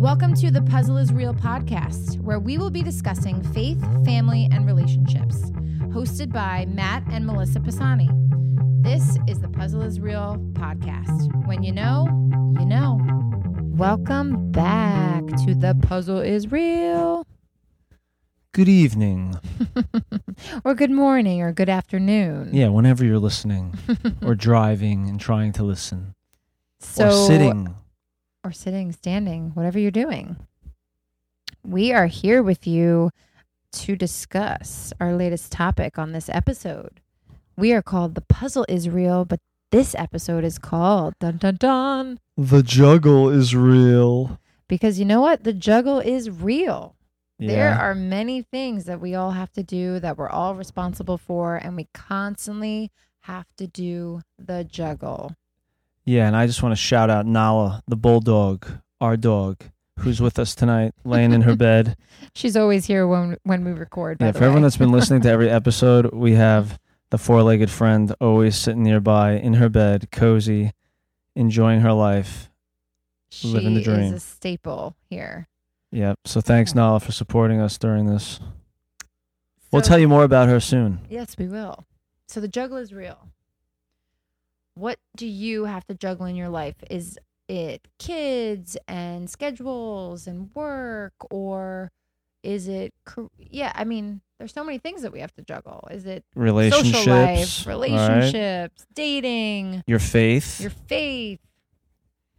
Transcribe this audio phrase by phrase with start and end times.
[0.00, 4.64] Welcome to the Puzzle is Real podcast, where we will be discussing faith, family, and
[4.64, 5.50] relationships.
[5.90, 8.08] Hosted by Matt and Melissa Pisani.
[8.80, 11.46] This is the Puzzle is Real podcast.
[11.48, 12.06] When you know,
[12.60, 13.00] you know.
[13.76, 17.26] Welcome back to the Puzzle is Real.
[18.52, 19.36] Good evening.
[20.64, 22.50] or good morning or good afternoon.
[22.52, 23.76] Yeah, whenever you're listening
[24.22, 26.14] or driving and trying to listen
[26.78, 27.74] So, or sitting.
[28.44, 30.36] Or sitting, standing, whatever you're doing.
[31.64, 33.10] We are here with you
[33.72, 37.00] to discuss our latest topic on this episode.
[37.56, 42.20] We are called The Puzzle is Real, but this episode is called Dun Dun Dun.
[42.36, 44.38] The juggle is real.
[44.68, 45.44] Because you know what?
[45.44, 46.94] The juggle is real.
[47.40, 51.56] There are many things that we all have to do that we're all responsible for,
[51.56, 55.36] and we constantly have to do the juggle.
[56.08, 58.66] Yeah, and I just want to shout out Nala, the bulldog,
[58.98, 59.62] our dog,
[59.98, 61.98] who's with us tonight, laying in her bed.
[62.34, 64.16] She's always here when when we record.
[64.16, 66.78] By Yeah, for everyone that's been listening to every episode, we have
[67.10, 70.72] the four-legged friend always sitting nearby in her bed, cozy,
[71.34, 72.50] enjoying her life.
[73.28, 74.00] she living the dream.
[74.00, 75.46] is a staple here.
[75.92, 76.20] Yep.
[76.24, 78.40] So thanks, Nala, for supporting us during this.
[79.70, 81.00] We'll tell you more about her soon.
[81.10, 81.84] Yes, we will.
[82.28, 83.28] So the juggle is real.
[84.78, 86.76] What do you have to juggle in your life?
[86.88, 91.90] Is it kids and schedules and work or
[92.42, 92.94] is it
[93.38, 95.88] yeah, I mean, there's so many things that we have to juggle.
[95.90, 97.88] Is it Relationships, social life, all right?
[97.88, 100.60] relationships, dating, your faith.
[100.60, 101.40] your faith?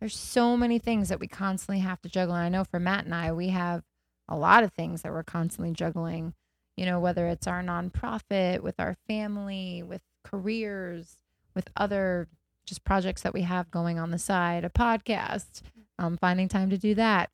[0.00, 2.34] There's so many things that we constantly have to juggle.
[2.34, 3.84] And I know for Matt and I, we have
[4.28, 6.34] a lot of things that we're constantly juggling.
[6.76, 11.16] You know, whether it's our nonprofit, with our family, with careers,
[11.54, 12.28] with other
[12.66, 15.62] just projects that we have going on the side, a podcast,
[15.98, 17.30] um, finding time to do that.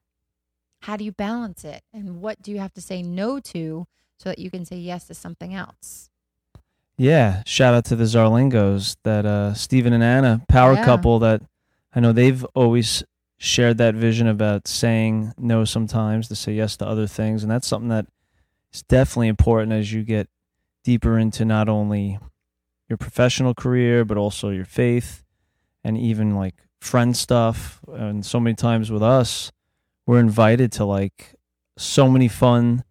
[0.83, 1.83] How do you balance it?
[1.93, 3.87] And what do you have to say no to
[4.19, 6.11] so that you can say yes to something else?
[6.97, 10.85] Yeah, shout out to the Zarlingos, that uh, Stephen and Anna power Yeah.
[10.85, 11.43] couple that
[11.95, 13.03] I know they've always
[13.39, 17.67] shared that vision about saying no sometimes to say yes to other things, and that's
[17.67, 18.07] something that
[18.73, 20.29] is definitely important as you get
[20.85, 22.19] deeper into not only
[22.91, 25.25] your professional career but also your faith
[25.83, 27.81] and even like friend stuff.
[27.89, 29.53] And so many times with us,
[30.07, 31.37] we're invited to like
[31.79, 32.85] so many fun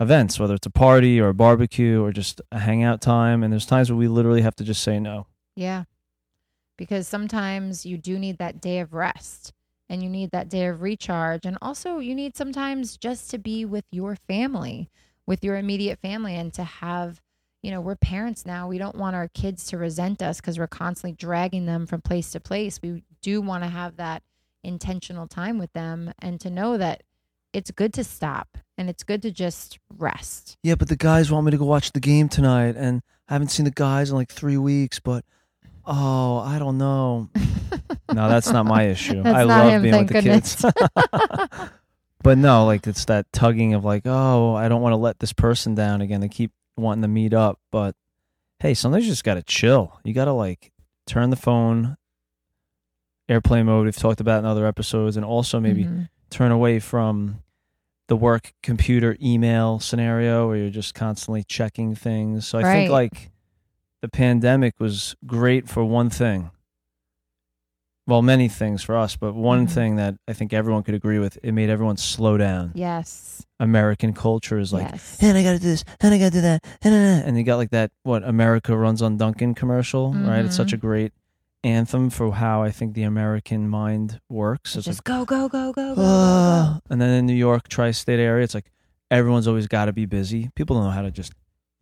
[0.00, 3.42] events, whether it's a party or a barbecue or just a hangout time.
[3.42, 5.26] And there's times where we literally have to just say no.
[5.54, 5.84] Yeah.
[6.76, 9.52] Because sometimes you do need that day of rest
[9.88, 11.44] and you need that day of recharge.
[11.44, 14.88] And also, you need sometimes just to be with your family,
[15.26, 17.20] with your immediate family, and to have,
[17.62, 18.68] you know, we're parents now.
[18.68, 22.30] We don't want our kids to resent us because we're constantly dragging them from place
[22.32, 22.80] to place.
[22.82, 24.22] We do want to have that
[24.62, 27.02] intentional time with them and to know that
[27.52, 30.56] it's good to stop and it's good to just rest.
[30.62, 33.48] Yeah, but the guys want me to go watch the game tonight, and I haven't
[33.48, 35.24] seen the guys in like three weeks, but
[35.84, 37.28] oh, I don't know.
[38.12, 39.22] no, that's not my issue.
[39.22, 40.64] That's I love him, being with the thank kids.
[42.22, 45.32] but no, like it's that tugging of like, oh, I don't want to let this
[45.32, 46.20] person down again.
[46.20, 47.94] They keep wanting to meet up, but
[48.60, 49.98] hey, sometimes you just gotta chill.
[50.04, 50.72] You gotta like
[51.06, 51.96] turn the phone,
[53.28, 53.84] airplane mode.
[53.86, 56.08] We've talked about in other episodes, and also maybe Mhm.
[56.30, 57.42] turn away from
[58.08, 62.46] the work computer email scenario where you're just constantly checking things.
[62.46, 62.72] So I Right.
[62.72, 63.30] think like
[64.02, 66.50] the pandemic was great for one thing.
[68.10, 69.70] Well, many things for us, but one Mhm.
[69.70, 72.72] thing that I think everyone could agree with, it made everyone slow down.
[72.74, 73.46] Yes.
[73.60, 75.18] American culture is like, yes.
[75.20, 77.38] and I got to do this, and I got to do that, and, and, and
[77.38, 80.44] you got like that what America runs on Dunkin' commercial, right?
[80.44, 81.12] It's such a great
[81.62, 84.74] anthem for how I think the American mind works.
[84.76, 86.80] It's like just go, go, go, go, go, go, uh, go.
[86.90, 88.72] and then in New York tri-state area, it's like
[89.10, 90.50] everyone's always got to be busy.
[90.56, 91.32] People don't know how to just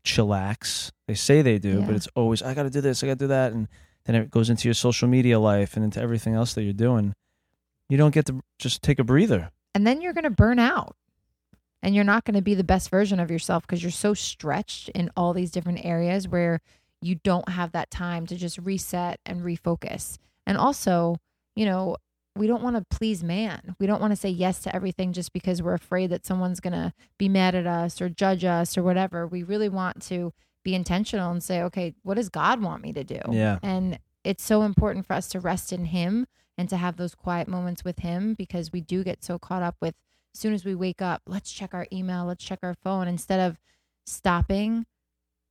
[0.04, 0.90] chillax.
[1.06, 1.86] They say they do, Yeah.
[1.86, 3.68] but it's always I got to do this, I got to do that, and
[4.08, 7.14] then it goes into your social media life and into everything else that you're doing.
[7.88, 9.50] You don't get to just take a breather.
[9.74, 10.96] And then you're going to burn out.
[11.82, 14.88] And you're not going to be the best version of yourself because you're so stretched
[14.90, 16.60] in all these different areas where
[17.00, 20.18] you don't have that time to just reset and refocus.
[20.46, 21.16] And also,
[21.54, 21.96] you know,
[22.34, 23.76] we don't want to please man.
[23.78, 26.72] We don't want to say yes to everything just because we're afraid that someone's going
[26.72, 29.26] to be mad at us or judge us or whatever.
[29.26, 30.32] We really want to
[30.68, 33.20] be intentional and say, okay, what does God want me to do?
[33.30, 33.58] Yeah.
[33.62, 36.26] And it's so important for us to rest in Him
[36.58, 39.76] and to have those quiet moments with Him because we do get so caught up
[39.80, 39.94] with
[40.34, 43.40] as soon as we wake up, let's check our email, let's check our phone instead
[43.40, 43.58] of
[44.04, 44.84] stopping,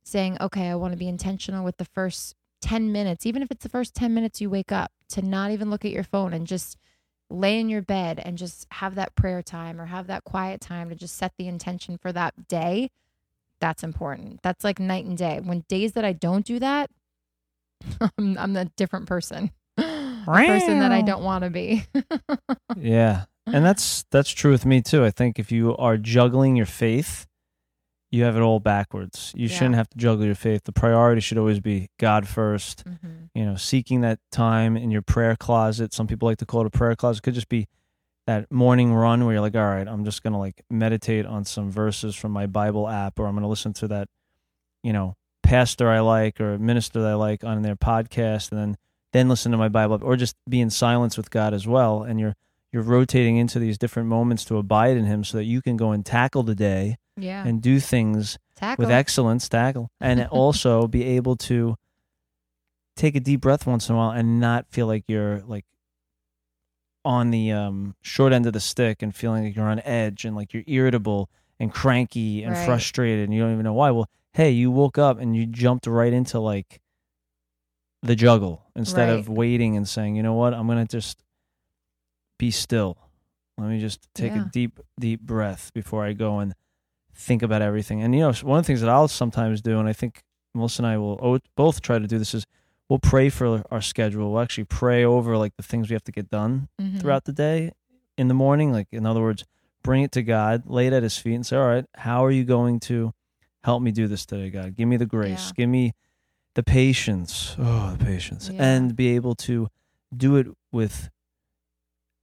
[0.04, 3.64] saying, okay, I want to be intentional with the first 10 minutes, even if it's
[3.64, 6.46] the first 10 minutes you wake up, to not even look at your phone and
[6.46, 6.78] just
[7.28, 10.88] lay in your bed and just have that prayer time or have that quiet time
[10.88, 12.90] to just set the intention for that day,
[13.60, 14.40] that's important.
[14.42, 15.40] That's like night and day.
[15.42, 16.90] When days that I don't do that,
[18.18, 19.50] I'm, I'm a different person.
[19.78, 21.84] a person that I don't want to be.
[22.76, 23.24] yeah.
[23.46, 25.04] And that's that's true with me too.
[25.04, 27.26] I think if you are juggling your faith,
[28.10, 29.32] you have it all backwards.
[29.36, 29.54] You Yeah.
[29.56, 30.64] shouldn't have to juggle your faith.
[30.64, 33.28] The priority should always be God 1st Mhm.
[33.34, 35.94] You know, seeking that time in your prayer closet.
[35.94, 37.18] Some people like to call it a prayer closet.
[37.20, 37.68] It could just be
[38.28, 41.70] that morning run where you're like, all right, I'm just gonna like meditate on some
[41.70, 44.08] verses from my Bible app, or I'm gonna listen to that,
[44.82, 48.76] you know, pastor I like or minister that I like on their podcast, and then
[49.14, 52.02] then listen to my Bible app, or just be in silence with God as well.
[52.02, 52.34] And you're
[52.70, 55.92] you're rotating into these different moments to abide in Him, so that you can go
[55.92, 57.46] and tackle the day Yeah.
[57.46, 58.82] and do things Tackle.
[58.84, 61.76] with excellence, tackle, and also be able to
[62.94, 65.64] take a deep breath once in a while and not feel like you're like
[67.08, 70.36] on the um, short end of the stick and feeling like you're on edge and
[70.36, 72.64] like you're irritable and cranky and Right.
[72.66, 73.90] frustrated and you don't even know why.
[73.90, 76.80] Well, hey, you woke up and you jumped right into like
[78.02, 81.24] the juggle instead of waiting and saying, you know what, I'm gonna just
[82.38, 82.98] be still.
[83.56, 84.42] Let me just take Yeah.
[84.42, 86.54] a deep, deep breath before I go and
[87.14, 88.02] think about everything.
[88.02, 90.22] And you know, one of the things that I'll sometimes do, and I think
[90.54, 92.44] Melissa and I will both try to do this, is
[92.88, 94.32] we'll pray for our schedule.
[94.32, 97.00] We'll actually pray over like the things we have to get done Mhm.
[97.00, 97.72] throughout the day
[98.16, 98.72] in the morning.
[98.72, 99.44] Like, in other words,
[99.82, 102.30] bring it to God, lay it at His feet, and say, "All right, how are
[102.30, 103.12] you going to
[103.62, 104.74] help me do this today, God?
[104.76, 105.48] Give me the grace.
[105.48, 105.52] Yeah.
[105.56, 105.92] Give me
[106.54, 107.54] the patience.
[107.58, 108.64] Oh, the patience, Yeah.
[108.64, 109.68] and be able to
[110.16, 111.10] do it with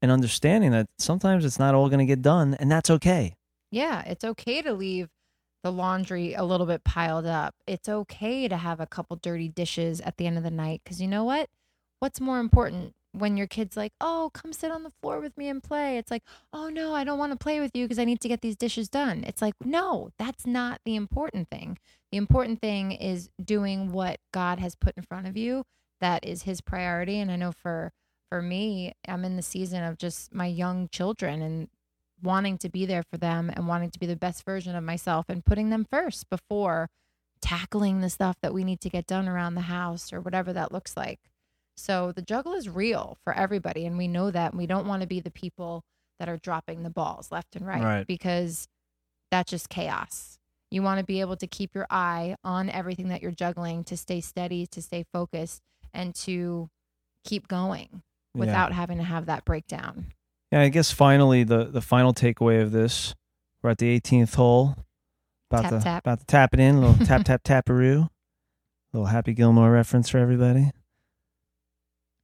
[0.01, 3.35] an understanding that sometimes it's not all going to get done, and that's okay.
[3.71, 5.09] Yeah, it's okay to leave
[5.65, 7.55] the laundry a little bit piled up.
[7.65, 11.01] It's okay to have a couple dirty dishes at the end of the night because
[11.01, 11.49] you know what?
[11.97, 15.49] What's more important when your kid's like, "Oh, come sit on the floor with me
[15.49, 16.21] and play." It's like,
[16.53, 18.55] "Oh no, I don't want to play with you because I need to get these
[18.55, 21.79] dishes done." It's like, "No, that's not the important thing.
[22.11, 25.65] The important thing is doing what God has put in front of you.
[25.99, 27.91] That is his priority." And I know for
[28.29, 31.69] for me, I'm in the season of just my young children and
[32.25, 35.25] wanting to be there for them and wanting to be the best version of myself
[35.29, 36.89] and putting them first before
[37.41, 40.71] tackling the stuff that we need to get done around the house or whatever that
[40.71, 41.19] looks like.
[41.77, 45.01] So the juggle is real for everybody and we know that and we don't want
[45.01, 45.83] to be the people
[46.19, 48.07] that are dropping the balls left and right, Right.
[48.07, 48.67] because
[49.31, 50.37] that's just chaos.
[50.71, 53.97] You want to be able to keep your eye on everything that you're juggling to
[53.97, 55.61] stay steady, to stay focused
[55.93, 56.69] and to
[57.23, 57.89] keep going
[58.33, 58.39] Yeah.
[58.39, 60.13] without having to have that breakdown.
[60.51, 63.15] Yeah, I guess finally the the final takeaway of this,
[63.63, 64.75] we're at the 18th hole,
[65.49, 66.03] about Tap, to tap.
[66.03, 68.09] about to tap it in, a little tap tap taparoo,
[68.93, 70.71] little Happy Gilmore reference for everybody.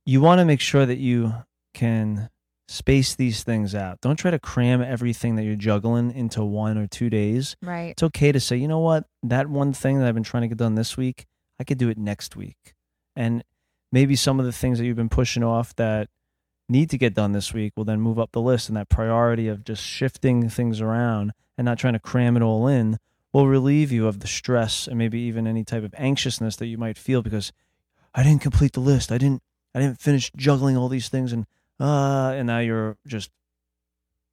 [0.05, 1.33] You want to make sure that you
[1.73, 2.29] can
[2.67, 3.99] space these things out.
[4.01, 7.55] Don't try to cram everything that you're juggling into one or two days.
[7.61, 7.91] Right.
[7.91, 10.47] It's okay to say, you know what, that one thing that I've been trying to
[10.47, 11.25] get done this week,
[11.59, 12.73] I could do it next week.
[13.15, 13.43] And
[13.91, 16.07] maybe some of the things that you've been pushing off that
[16.71, 18.69] need to get done this week will then move up the list.
[18.69, 22.67] And that priority of just shifting things around and not trying to cram it all
[22.67, 22.97] in
[23.33, 26.77] will relieve you of the stress and maybe even any type of anxiousness that you
[26.77, 27.51] might feel because
[28.15, 29.11] I didn't complete the list.
[29.11, 29.43] I didn't
[29.75, 31.45] I didn't finish juggling all these things and
[31.79, 33.31] uh and now you're just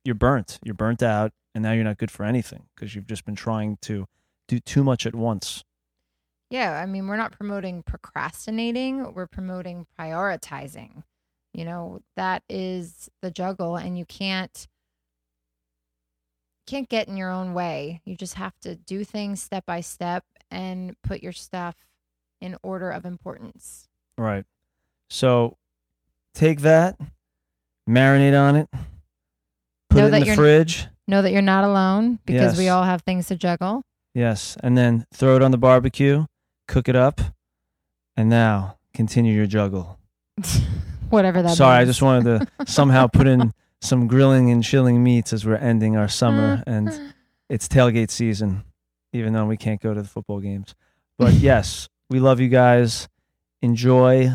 [0.05, 0.59] you're burnt.
[0.63, 3.79] You're burnt out and now you're not good for anything because you've just been trying
[3.83, 4.07] to
[4.47, 5.65] do too much at once.
[6.51, 11.03] Yeah, I mean, we're not promoting procrastinating, we're promoting prioritizing.
[11.53, 14.69] You know, that is the juggle and you can't
[16.69, 18.03] can't get in your own way.
[18.05, 21.75] You just have to do things step by step and put your stuff
[22.41, 23.89] in order of importance.
[24.19, 24.45] Right.
[25.09, 25.57] So
[26.35, 26.99] take that,
[27.89, 28.69] marinate on it,
[29.89, 30.87] put Know it in the fridge.
[31.07, 33.83] Know that you're not alone because we all have things to juggle.
[34.15, 34.57] Yes.
[34.63, 36.27] And then throw it on the barbecue,
[36.67, 37.21] cook it up,
[38.15, 39.99] and now continue your juggle.
[41.11, 45.33] Whatever that Sorry, I just wanted to somehow put in some grilling and chilling meats
[45.33, 46.65] as we're ending our summer mm.
[46.67, 47.13] and mm.
[47.49, 48.65] it's tailgate season,
[49.13, 50.75] even though we can't go to the football games.
[51.17, 53.09] But yes, we love you guys.
[53.63, 54.31] Enjoy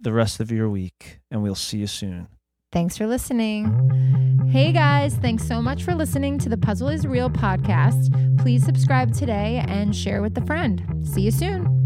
[0.00, 2.28] the rest of your week, and we'll see you soon.
[2.72, 4.48] Thanks for listening.
[4.50, 8.38] Hey guys, thanks so much for listening to the Puzzle is Real podcast.
[8.38, 10.84] Please subscribe today and share with a friend.
[11.04, 11.83] See you soon.